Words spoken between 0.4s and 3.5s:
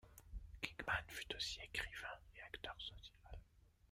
Kingman fut aussi écrivain et acteur social.